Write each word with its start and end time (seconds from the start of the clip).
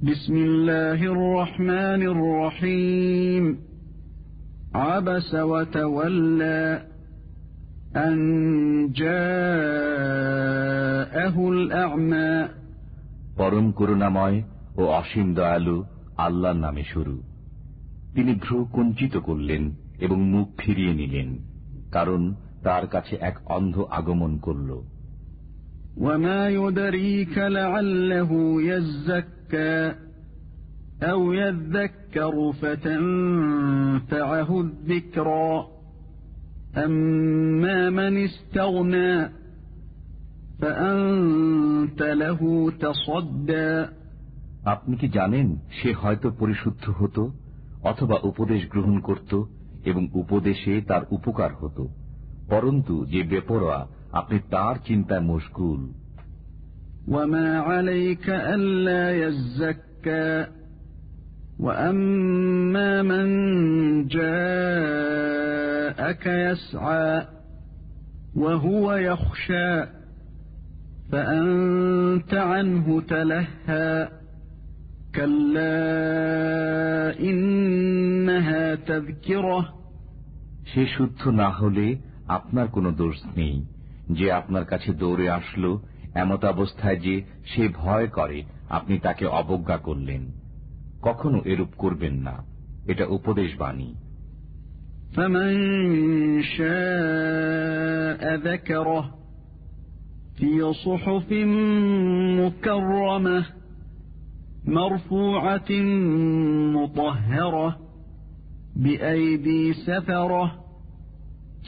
بسم 0.00 0.36
الله 0.38 1.00
الرحمن 1.04 2.02
الرحيم 2.04 3.44
عبس 4.74 5.34
وتولى 5.34 6.82
أن 7.96 8.16
جاءه 8.92 10.16
الأعمى 11.48 12.32
পরম 13.38 13.66
করুণাময় 13.78 14.36
ও 14.76 14.82
অসীম 15.00 15.28
দয়ালু 15.34 15.76
আল্লাহর 16.16 16.58
নামে 16.64 16.84
শুরু 16.92 17.14
তিনি 18.14 18.32
ভ্রু 18.34 18.58
কুঞ্চিত 18.74 19.14
করলেন 19.28 19.62
এবং 19.98 20.18
মুখ 20.34 20.46
ফিরিয়ে 20.58 20.92
নিলেন 20.94 21.28
কারণ 21.92 22.22
তার 22.62 22.84
কাছে 22.94 23.14
এক 23.20 23.36
অন্ধ 23.56 23.74
আগমন 23.98 24.32
করল 24.38 24.70
وما 25.98 26.42
يدريك 26.50 27.34
لعله 27.58 28.30
يزكى 28.62 29.36
أو 31.02 31.32
يذكر 31.32 32.52
فتنفعه 32.52 34.60
الذكرى 34.60 35.66
أما 36.76 37.90
من 37.90 38.18
استغنى 38.18 39.28
فأنت 40.60 42.02
له 42.02 42.72
تصدى 42.80 43.86
আপনি 44.64 44.96
কি 44.96 45.08
জানেন 45.08 45.56
সে 45.70 45.92
হয়তো 45.92 46.32
পরিশুদ্ধ 46.38 46.90
হতো 46.90 47.30
অথবা 47.82 48.18
উপদেশ 48.22 48.68
গ্রহণ 48.68 49.00
করত 49.00 49.42
এবং 49.84 50.08
উপদেশে 50.14 50.80
তার 50.80 51.02
উপকার 51.10 51.54
হতো 51.54 51.88
পরন্তু 52.50 53.04
যে 53.04 53.22
বেপরোয়া 53.22 53.86
আপনি 54.12 54.38
তার 54.50 54.76
চিন্তায় 54.84 55.20
মশগুল 55.20 55.92
وما 57.10 57.58
عليك 57.60 58.26
ألا 58.30 59.04
يزكى 59.26 60.46
وأما 61.60 63.02
من 63.02 63.26
جاءك 64.96 66.26
يسعى 66.26 67.26
وهو 68.36 68.92
يخشى 69.10 69.84
فأنت 71.12 72.34
عنه 72.34 73.00
تلهى 73.00 74.08
كلا 75.14 75.76
إنها 77.20 78.74
تذكرة 78.74 79.60
সে 80.72 80.82
শুদ্ধ 80.96 81.22
না 81.40 81.48
হলে 81.58 81.86
আপনার 82.36 82.66
কোনো 82.68 82.90
দোষ 83.02 83.16
নেই 83.36 83.56
যে 84.16 84.26
আপনার 84.32 84.64
কাছে 84.64 84.90
দৌড়ে 84.92 85.26
আসলো 85.30 85.70
এমত 86.14 86.42
অবস্থায় 86.44 86.96
যে 86.96 87.14
সে 87.46 87.68
ভয় 87.68 88.06
করে 88.08 88.38
আপনি 88.68 88.94
তাকে 88.98 89.24
অবজ্ঞা 89.26 89.78
করলেন 89.78 90.22
কখনো 91.02 91.38
এরূপ 91.44 91.68
করবেন 91.78 92.14
না 92.26 92.36
এটা 92.86 93.04
উপদেশ 93.08 93.50
বাণী 93.58 93.90
فمن 95.16 95.52
شاء 96.56 98.22
ذكره 98.36 99.02
في 100.36 100.72
صحف 100.74 101.28
مكرمة 102.40 103.44
مرفوعة 104.68 105.70
مطهرة 106.76 107.68
بأيدي 108.76 109.72
سفرة 109.74 110.44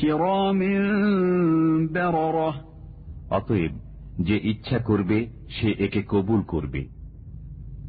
كرام 0.00 0.60
بررة 1.92 2.50
অতএব 3.30 3.72
যে 4.18 4.36
ইচ্ছা 4.44 4.78
করবে 4.78 5.18
সে 5.50 5.68
একে 5.78 6.00
কবুল 6.08 6.40
করবে 6.42 6.82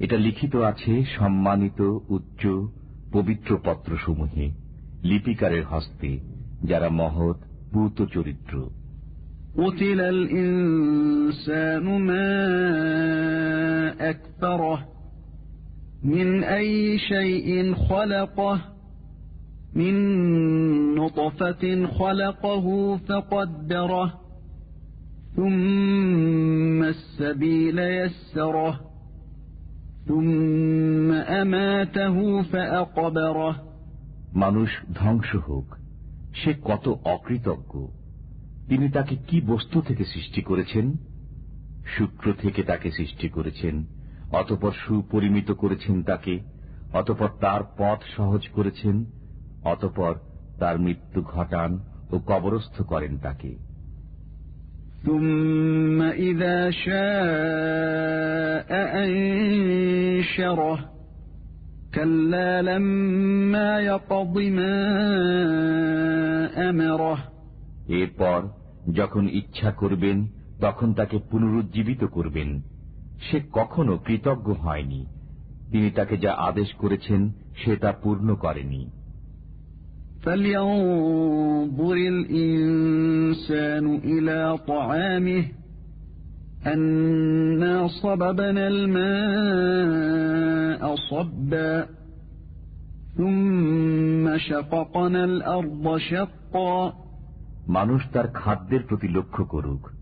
এটা 0.00 0.16
লিখিত 0.16 0.54
আছে 0.70 0.92
সম্মানিত 1.18 1.80
উচ্চ 2.08 2.42
পবিত্র 3.12 3.50
পত্রসমূহে 3.64 4.46
লিপিকারের 5.02 5.64
হস্তে 5.64 6.10
যারা 6.62 6.88
মহৎ 6.90 7.38
পূত 7.72 7.96
চরিত্র 8.14 8.54
قتل 9.58 10.00
الإنسان 10.08 11.86
ما 12.00 12.30
أكثره 14.10 14.78
من 16.04 16.28
أي 16.50 16.98
شيء 17.00 17.48
خلقه 17.74 18.60
من 19.74 19.94
نطفة 20.94 21.86
خلقه 21.88 22.66
فقدره 22.98 24.06
ثم 25.36 26.82
السبيل 26.84 27.78
يسره 27.78 28.80
ثم 30.06 31.12
أماته 31.12 32.16
فأقبره 32.42 33.54
মানুষ 34.34 34.70
ধ্বংস 34.94 35.30
হোক 35.48 35.66
সে 36.34 36.50
কত 36.64 36.84
অকৃতজ্ঞ 37.04 37.72
তিনি 38.68 38.86
তাকে 38.88 39.14
কি 39.28 39.38
বস্তু 39.46 39.76
থেকে 39.82 40.04
সৃষ্টি 40.04 40.40
করেছেন 40.42 40.86
শুক্র 41.96 42.26
থেকে 42.32 42.60
তাকে 42.62 42.88
সৃষ্টি 42.90 43.28
করেছেন 43.28 43.74
অতপর 44.32 44.72
সুপরিমিত 44.84 45.48
করেছেন 45.52 45.96
তাকে 46.02 46.34
অতপর 46.92 47.30
তার 47.40 47.62
পথ 47.78 48.00
সহজ 48.16 48.42
করেছেন 48.48 48.96
অতপর 49.64 50.12
তার 50.58 50.76
মৃত্যু 50.78 51.20
ঘটান 51.34 51.70
ও 52.10 52.14
কবরস্থ 52.26 52.76
করেন 52.82 53.12
তাকে 53.18 53.50
ثم 55.04 56.02
إذا 56.02 56.70
شاء 56.70 58.68
أنشره 59.04 60.90
كلا 61.94 62.62
لما 62.62 63.80
يقض 63.80 64.38
ما 64.38 64.76
أمره 66.70 67.18
এরপর 67.90 68.42
যখন 68.92 69.28
ইচ্ছা 69.28 69.72
করবেন 69.72 70.26
তখন 70.60 70.92
তাকে 70.92 71.18
পুনরুজ্জীবিত 71.30 72.06
করবেন 72.06 72.62
সে 73.20 73.40
কখনো 73.52 73.98
কৃতজ্ঞ 73.98 74.54
হয়নি 74.54 75.06
তিনি 75.70 75.90
তাকে 75.90 76.16
যা 76.16 76.36
আদেশ 76.48 76.74
করেছেন 76.74 77.32
সে 77.56 77.76
তা 77.76 77.92
পূর্ণ 77.92 78.34
করেনি 78.34 78.90
فلينظر 80.22 81.96
الإنسان 82.14 84.00
إلى 84.04 84.58
طعامه 84.68 85.44
أنا 86.66 87.88
صببنا 88.02 88.68
الماء 88.68 90.94
صبا 91.10 91.86
ثم 93.16 94.38
شققنا 94.38 95.24
الأرض 95.24 95.98
شقا 95.98 96.92
মানুষ 97.68 98.02
তার 98.12 98.26
খাদ্যের 98.34 98.80
প্রতি 98.88 99.08
লক্ষ্য 99.08 99.44
করুক 99.44 99.92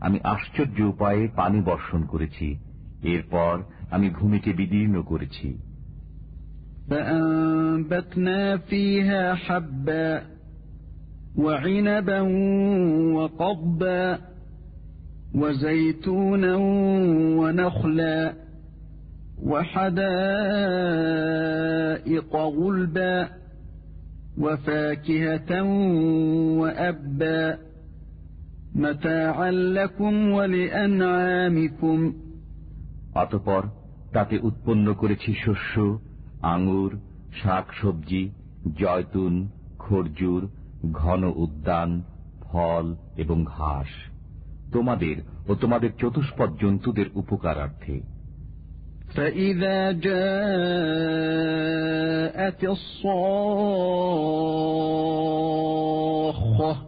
আমি 0.00 0.20
আশ্চর্য 0.24 0.82
উপায়ে 0.82 1.28
পানি 1.36 1.60
বর্ষণ 1.60 2.06
করেছি 2.06 2.56
এরপর 3.02 3.62
আমি 3.90 4.10
ভূমিকে 4.10 4.52
বিদীর্ণ 4.52 5.02
করেছি 5.02 5.58
فأنبتنا 6.90 8.56
فيها 8.56 9.34
حبا 9.34 10.22
وعنبا 11.36 12.20
وقضبا 13.16 14.18
وزيتونا 15.34 16.56
ونخلا 17.40 18.32
وحدائق 21.04 22.36
غلبا 22.36 23.28
وفاكهة 24.38 25.62
وأبا 26.60 27.58
متاعا 28.74 29.50
لكم 29.50 30.14
ولأنعامكم 30.30 31.98
অতপর 33.22 33.62
তাতে 34.12 34.36
উৎপন্ন 34.48 34.86
করেছি 34.92 35.30
শস্য 35.44 35.74
আঙুর 36.44 36.98
শাক 37.42 37.66
সবজি 37.80 38.30
জয়তুন 38.74 39.48
খরজুর 39.78 40.48
ঘন 40.92 41.32
উদ্যান 41.36 42.02
ফল 42.42 42.94
এবং 43.16 43.44
ঘাস 43.56 43.88
তোমাদের 44.72 45.16
ও 45.48 45.54
তোমাদের 45.54 45.90
চতুষ্পদ 45.98 46.48
জন্তুদের 46.62 47.06
উপকারার্থে 47.14 48.00
فإذا 49.08 49.92
جاءت 50.04 50.24
الصاخة 55.94 56.86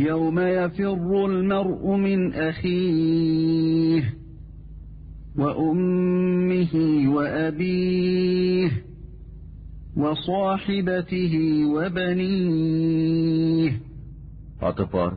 يوم 0.00 0.38
يفر 0.38 1.26
المرء 1.26 1.96
من 1.96 2.34
أخيه 2.34 4.14
وأمه 5.36 7.08
وأبيه 7.08 8.70
وصاحبته 9.96 11.64
وبنيه 11.74 13.80
অতপর 14.62 15.10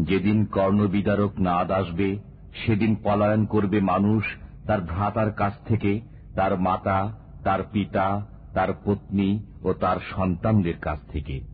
যেদিন 0.00 0.46
কর্ণবিদারক 0.46 1.38
নাদ 1.38 1.70
আসবে 1.70 2.18
সেদিন 2.60 2.96
পলায়ন 3.02 3.44
করবে 3.44 3.82
মানুষ 3.82 4.36
তার 4.66 4.80
ভ্রাতার 4.80 5.32
কাছ 5.32 5.52
থেকে 5.64 6.00
তার 6.34 6.58
মাতা 6.58 7.12
তার 7.44 7.60
পিতা 7.72 8.28
তার 8.54 8.68
পত্নী 8.84 9.38
ও 9.62 9.72
তার 9.72 9.96
সন্তানদের 10.10 10.76
কাছ 10.76 10.98
থেকে 11.12 11.49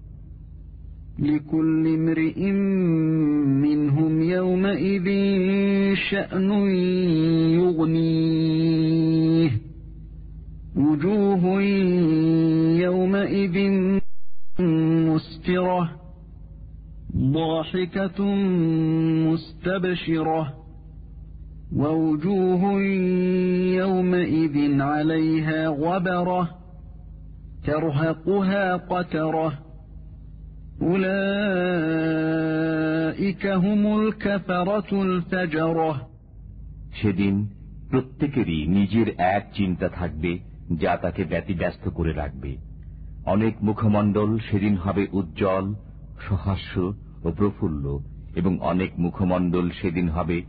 لكل 1.19 1.87
امرئ 1.87 2.51
منهم 3.61 4.21
يومئذ 4.21 5.05
شأن 6.09 6.51
يغنيه. 7.59 9.51
وجوه 10.75 11.61
يومئذ 12.81 13.57
مسفرة 14.59 15.91
ضاحكة 17.17 18.25
مستبشرة. 19.27 20.53
ووجوه 21.75 22.81
يومئذ 23.75 24.81
عليها 24.81 25.67
غبرة 25.67 26.49
ترهقها 27.65 28.75
قترة. 28.75 29.66
সেদিন 37.01 37.47
প্রত্যেকেরই 37.89 38.67
নিজের 38.67 39.05
এক 39.17 39.49
চিন্তা 39.55 39.89
থাকবে, 39.89 40.39
যা 40.75 40.97
তাকে 40.97 41.23
ব্যতিব্যস্ত 41.23 41.89
করে 41.89 42.13
রাখবে। 42.13 42.57
অনেক 43.25 43.63
মুখমণ্ডল 43.63 44.37
সেদিন 44.37 44.75
হবে 44.75 45.07
উজ্জ্বল, 45.11 45.73
সহাস্য 46.29 46.93
ও 47.23 47.31
প্রফুল্ল, 47.31 47.99
এবং 48.35 48.59
অনেক 48.59 48.99
মুখমণ্ডল 48.99 49.69
সেদিন 49.69 50.09
হবে 50.09 50.41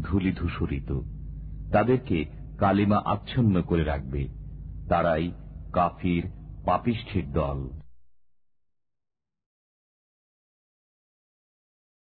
ধূলিধূসরিত। 0.00 1.00
তাদেরকে 1.72 2.24
কালিমা 2.58 3.02
আচ্ছন্ন 3.04 3.62
করে 3.62 3.84
রাখবে। 3.84 4.28
তারাই 4.88 5.32
কাফির 5.72 6.24
পাপিষ্ঠের 6.64 7.32
দল। 7.32 7.83